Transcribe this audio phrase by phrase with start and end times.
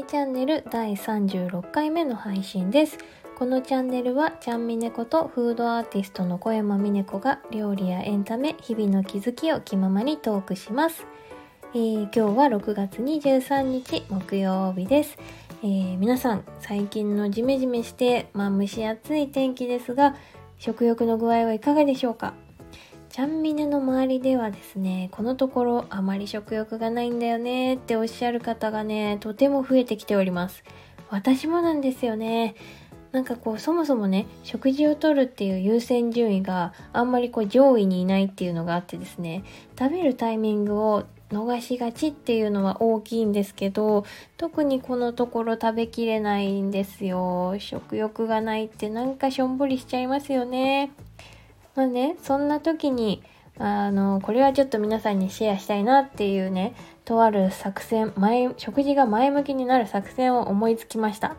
[0.00, 2.96] ねチャンネル第36回目の配信です。
[3.38, 11.04] このチャンネルはちゃんみねことフードアーティストの小山みね子が料理やエンタメ、日々の気づきを気ままにトークします。
[11.74, 15.18] えー、今日は6月23日木曜日です。
[15.62, 20.16] えー、皆さん最近のジメジメして、まあ、蒸し暑い天気ですが
[20.56, 22.32] 食欲の具合はいかがでしょうか？
[23.10, 30.62] ちゃんみねの周りではですね、このところあまり食欲がないんだよねっておっしゃる方がね、とても増えてきております。
[31.10, 32.54] 私もなんですよね。
[33.10, 39.42] なんかこうそもそもね食事をとるっていう優先順位があんまりこう上位にいないっていうのがあってですね
[39.76, 44.04] 食べるタイミングを逃しがちっていうのは大きいんですけど
[44.36, 50.92] 特にこのところ食べきれないんですよ食欲がないってなんかしょんぼりしちゃいますよね
[51.80, 53.22] まあね、そんな時に、
[53.58, 56.74] あの、これはちょっと皆さんにシェアしたいなっていうね、
[57.06, 61.36] とある作戦、前、食事が前向きになる作戦を思いつきました。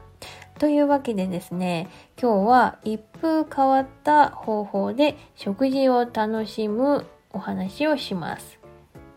[0.58, 8.58] というわけでですね、今日は一風変わった方法で食事を楽しむお話をします。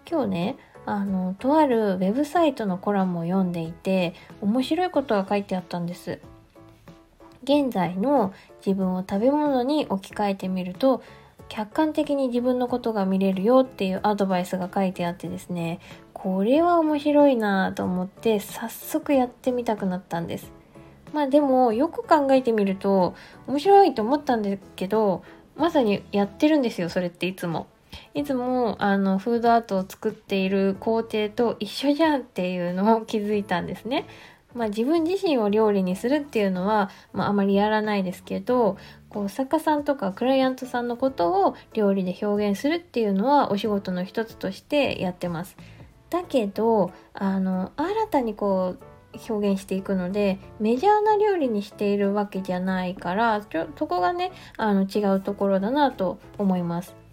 [0.07, 4.13] 今日ね、あの、とあるウェブサイトのコラムを読んでいて、
[4.43, 6.21] 面白いことが書いてあったんです。
[7.45, 11.03] 現在の自分を食べ物に置き換えてみると
[11.49, 15.79] 客観的に自分のことが見れるよっていうアドバイスが書いてあってですね
[16.13, 20.51] これは面白いなと思って早速やってみたくなったんです。
[21.13, 23.15] まあでもよく考えてみると
[23.47, 25.23] 面白いと思ったんですけど
[25.57, 27.69] まさにやってるんですよそれっていつも。
[28.15, 34.07] いつもあのフードアートを作っている工程と一緒じゃんっていうのを気づいたんですね。
[34.55, 38.77] まあ、自分自身を料理にするっていうのは、まあ、あまりやらないですけど
[39.09, 45.57] こう作家さんとかクライアントさんのことを料理で表現するっていうのはお仕事の一つとしてやってます。
[46.11, 48.85] だけどあの新たにこう
[49.29, 57.04] 表現していくのでメジャーな料理にしているわけじゃないからちょそこがねあの違うところだなと思います。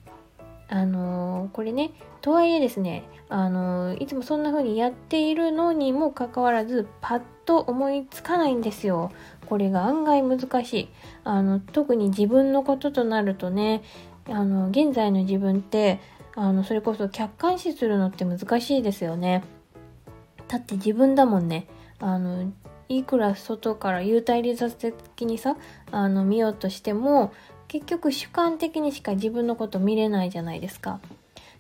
[0.71, 9.11] あのー、これねとはいえですねあのいつもそんな風にやっているのにもかかわらずパッと思いつかないんですよ。
[9.47, 10.89] これが案外難しい。
[11.25, 13.83] あの特に自分のこととなるとね
[14.29, 15.99] あの現在の自分って
[16.35, 19.43] あのそれこそ客観視するのって難しいですよね。
[20.47, 21.67] だって自分だもんね。
[21.99, 22.51] あの
[22.87, 25.57] いくら外から幽体離脱的にさ
[25.91, 27.33] あの見ようとしても
[27.71, 30.99] 結局主観的にしか自分のこと見れないじゃないですか。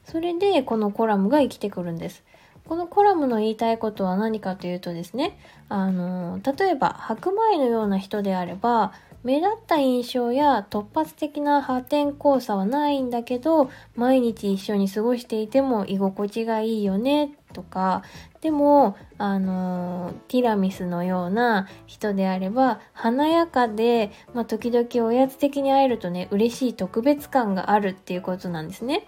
[0.03, 2.21] それでこのコラムが生きてくるんです。
[2.65, 5.39] このコラムの言いたいことは何かというとですね、
[5.69, 8.91] あの、例えば白米のような人であれば、
[9.23, 18.03] 目立った印象や突発的な破天荒さはないんだけど、毎日一緒に過ごしていても居心地がいいよね、とか、
[18.41, 29.05] でも、あの、ティラミスのような人であれば、華やかで、まあ、時々おやつ的に会えるとね、嬉しい特別感があるっていうことなんですね。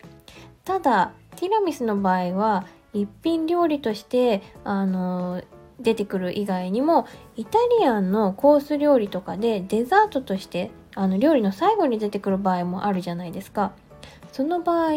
[0.65, 5.41] ただ、ティラミスの場合は、一品料理として、あの、
[5.79, 13.73] 出てくる以外にも、イタリアンのコース料理とかでデザートとして、あの、料理の最後に出てくる場合もあるじゃないですか。
[14.33, 14.91] その場合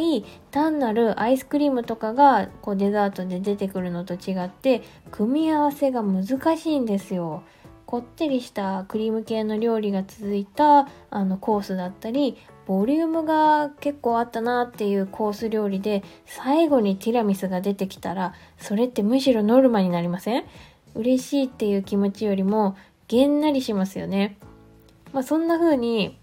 [0.51, 4.83] 単なるアイスクリームとかがこうデザートで出てくるのと違って
[5.13, 6.27] 組み合わせが難
[6.57, 7.45] しいんですよ。
[7.85, 12.37] こってりしたクリーム系の料理が続いたあのコースだったり
[12.67, 20.45] ボリュームが結構あったなっていうコース料理で最後にティラミスが出てきたらそれってむしろノルマになりません？
[20.97, 22.75] 嬉しいっていう気持ちよりも
[23.07, 24.37] げんなりしますよね。
[25.13, 26.19] まあそんな風に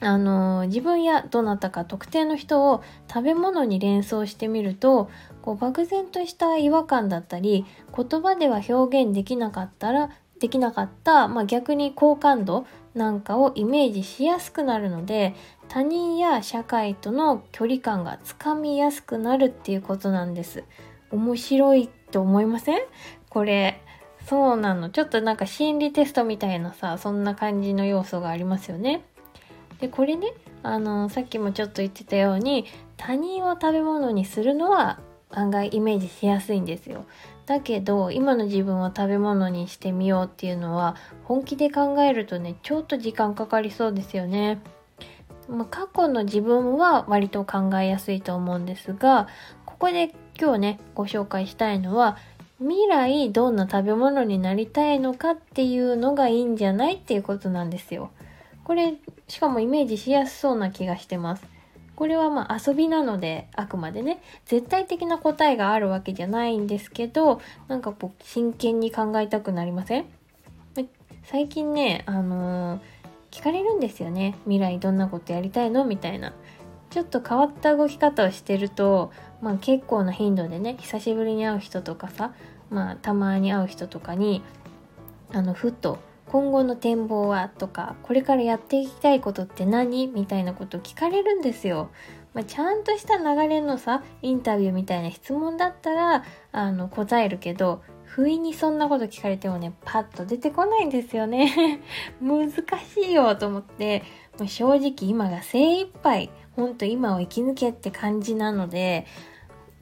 [0.00, 5.10] あの自分やどなたか特定の人を食べ物に連想してみると
[5.42, 15.34] こう漠然とした違和感だったり言葉では表現できなかったらできなかった、まあ、逆に好感度なんかをイメージしやすくなるので
[15.68, 20.64] 他人や社会との距離感がつかみやすくなるっていうことなんです。
[21.10, 22.78] 面白いと思いません？
[23.28, 23.82] これ。
[24.26, 24.90] そうなの。
[24.90, 29.04] ちょっとなんか心理テストみたいなさそんな感じの要素がありますよね。
[29.80, 30.32] でこれね
[30.62, 32.66] あのさっきもちょっと言ってたように
[32.96, 34.98] 他人を食べ物にするのは
[35.30, 37.06] 案外イメージしやすいんですよ
[37.46, 44.60] だけど今の自分を食べ物にしてみようっていうのは本気で考えるとねちょっと時間かかりそうですよね
[45.48, 49.26] まあ、過去の自分は割と考えやすいと思うんですが
[49.66, 52.16] ここで今日ねご紹介したいのは
[52.60, 58.10] 未来どんな食べ物になりたいのかっていうのがいいんじゃないっていうことなんですよ。
[58.64, 58.94] これ
[59.30, 61.44] しかもイメージしやすそうな気がしてます。
[61.94, 70.06] これはまあ遊びなのであくまでね絶対的な答えがあるわけじゃないんですけどなんかこう真剣に考えたくなりません？
[71.24, 72.80] 最近ねあのー、
[73.30, 74.34] 聞かれるんですよね。
[74.44, 75.84] 未来どんなことやりたいの？
[75.84, 76.32] みたいな。
[76.88, 82.32] ちょっと変わった動き方をしてると、まあ、結構な頻度でね久しぶりに会う人とかさ、
[82.68, 84.42] まあ、たまに会う人とかに
[85.32, 86.00] あのふっと
[86.30, 90.06] 今後の展望はとかこれからやっていきたいことって何？
[90.06, 91.90] みたいなこと聞かれるんですよ。
[92.34, 101.80] まあ、ちゃんとした流れのさインタビューみたいな質問だったらあの答えるけど不意にそんなこと聞かれてもねパッと出てこないんですよね。
[102.22, 102.62] 難し
[103.10, 104.04] いよと思って。
[104.38, 109.04] もう正直今が精一杯ほんと今を生き抜けって感じなので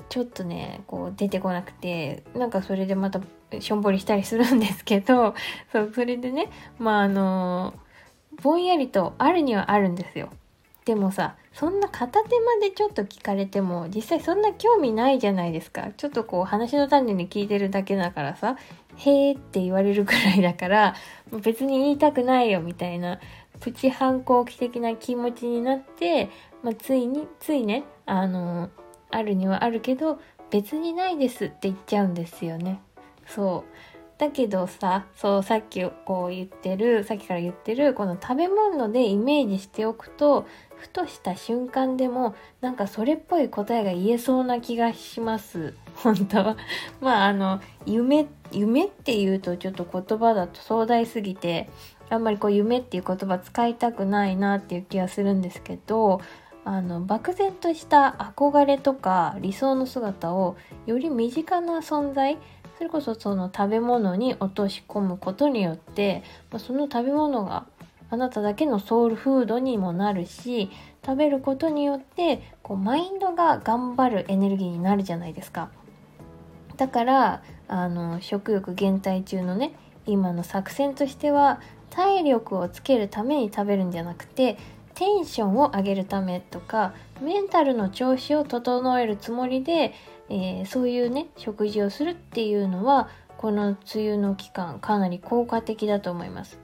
[0.08, 3.20] ちょっとねこう出てこなくてなんかそれでまた
[3.60, 5.34] しょんぼりしたりするんですけど
[5.72, 6.48] そうそれでね
[6.78, 7.74] まああの
[8.42, 10.30] ぼんやりとあるにはあるんですよ。
[10.84, 18.56] でもさそんな片手までちょっと聞かれても実際そんな興味ないじゃないですかちょっとこう話の種に聞いてるだけだからさ
[18.96, 20.94] 「へえ」って言われるくらいだから
[21.42, 23.18] 別に言いたくないよみたいな
[23.60, 26.30] プチ反抗期的な気持ちになって、
[26.62, 28.70] まあ、ついについねあの
[29.10, 30.18] あるにはあるけど
[30.50, 32.80] 別にないですって言っちゃうんですよね
[33.28, 33.98] そう。
[34.18, 40.44] だけどさそうさっきこう言ってるさっきから言ってるこの食べ物でイメージしておくと
[40.76, 45.74] ふとした瞬間でもなんかそれっぽい答えが言えそうな気がします。
[45.94, 46.56] 本当
[47.00, 51.68] まああの夢夢っていうとちょっと言葉だと壮大すぎて
[52.10, 56.20] あんまりこう夢っていう言葉使いたくないなっていう気がするんですけど
[56.64, 62.38] あの漠然とした憧れとか理想の姿をより身近な存在
[62.78, 66.22] それこそその食べ物に落とし込むことによって、
[66.52, 67.66] ま、その食べ物が
[68.08, 70.70] あなただけのソウルフードにもなるし
[71.04, 75.70] 食べることによってこうマインドが頑張るエネルギーになるじゃないですか。
[76.76, 79.72] だからあの食欲減退中のね
[80.06, 81.60] 今の作戦としては
[81.90, 84.56] 体力をつけるために食べるんじゃなくて
[84.94, 89.94] テンションを上げるためとかメンタルの調子を整えるつもりで、
[90.30, 96.58] えー、そういうね食事をするっていうのはこの梅雨の期間かなり効果的だと思います。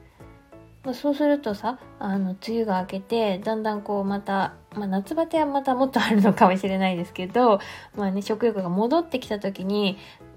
[0.85, 7.59] まあ、そうするとさあの梅雨が明けてだんだんこうまた、まあ、夏バテはまたもっとあるのかもしれないですけど、
[7.97, 9.97] まあね、食欲が戻ってきた時に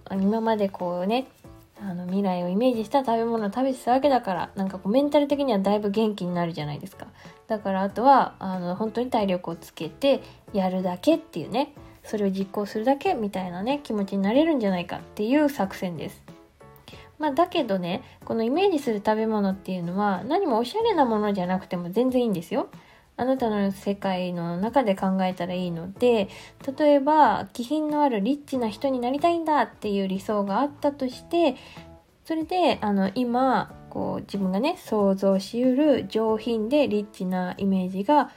[0.09, 1.27] 今までこうね
[1.81, 7.07] あの未来をイメージした食べ物を食べてたわけだからなんかこうメンタル的にはだいぶ元気になるじゃないですか
[7.47, 10.21] だからあとはあの本当に体力をつけて
[10.53, 11.73] やるだけっていうね
[12.07, 16.23] それを実行するだけみたいなね気持ちになれるんじゃないかっていう作戦です
[17.19, 22.69] まあ、だけどねこのイメージする食べ物っていうのは何もおしゃれなものじゃなくても全然いいんですよ。
[23.19, 26.29] あなたの世界の中で考えたらいいので
[26.77, 31.55] 例えば気品のあるリッチな人になりたいんだっていう理想があったとして
[32.25, 38.29] それであの今こう自分がね想像しうる上品でリッチなイメージが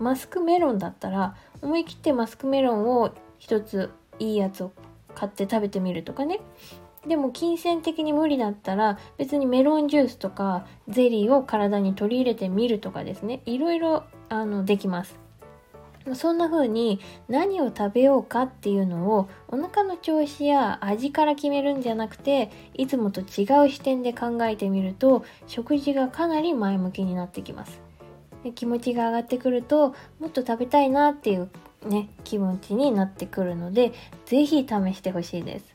[0.00, 4.72] マスクメロンだったら思い切ってマスクメロンを一ついいやつを
[5.14, 6.40] 買って食べてみるとかね。
[7.06, 13.40] でも金銭的に無理だったら別にメロンジュースとかゼリーを体に取り入れてみるとかですね。
[13.46, 15.18] いろいろあのできます。
[16.14, 27.80] そんな風に何を食べようかっていうのをお腹の調子や味から決めるんじゃなくていつもと違う視点で考えてみると食事がかなり前向きになってきます。
[28.52, 31.50] 気持ちが上がってくるともっと食べたいなっていう
[31.86, 33.92] ね気持ちになってくるので
[34.26, 35.74] 是非試してほしいです。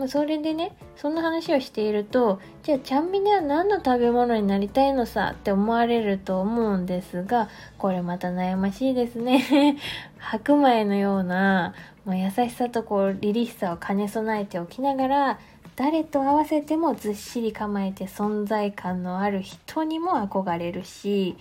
[0.00, 9.76] まあ、それでねそんな話をしているとじゃあちゃんみねは何の食べ物になりたいのさって思われると思うんですがこれまた悩ましいですね。
[10.16, 11.74] 白米のような、
[12.06, 15.38] まあ、優しさとこう凛々しさを兼ね備えておきながら
[15.76, 21.36] 誰と合わせてもずっしり構えて存在感のある人にも憧れるし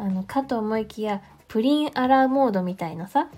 [0.00, 3.28] あのかと思いきやプリンアラーモードみたいなさ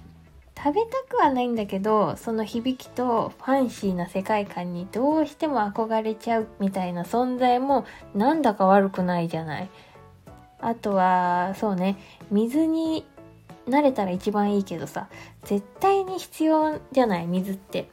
[0.56, 9.70] 食べたくはないんだけどその響きとファンシーな世界観にどうしても憧れちゃうみたいな存在もなんだか悪くないじゃない。
[10.60, 11.98] あとはそうね
[12.30, 13.04] 水に
[13.66, 15.08] 慣れたら一番いいけどさ
[15.42, 17.90] 絶対に必要じゃない水って。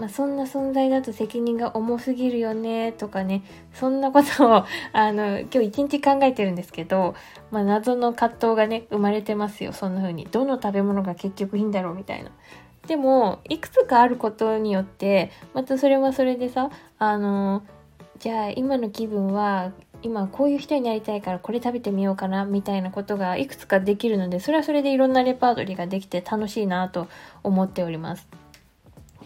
[0.00, 3.42] まあ、そんな存在だと責任が重すぎるよねとかね
[3.74, 4.64] そんなことを
[4.94, 7.14] あの今日一日考えてるんですけど、
[7.50, 12.30] まあ、謎の葛藤がね生まれてますよそんな風にどの食べ物が結局いいんだろうみたいな。
[12.86, 17.62] でもいくつかあることによってまたそれはそれでさあの
[18.18, 27.06] じゃあ今の気分は今こういう人になりたいからこれ食べてみようかなみたいなことがいくつかできるのでそれはそれでいろんなレパートリーができて楽しいなと
[27.42, 28.39] 思っております。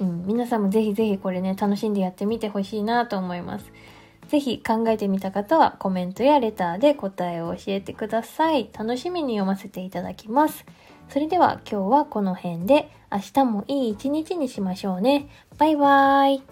[0.00, 3.72] うん、皆さんもぜひぜひこれね楽しんでやってみてほしいなと思います。
[4.28, 8.70] ぜひ考えてみた方はコメントやレターで答えを教えてください。
[8.76, 10.64] 楽しみに読ませていただきます。
[11.08, 15.28] それでは今日はこの辺で明日もいい一日にしましょうね。
[15.58, 16.42] バイバーイ。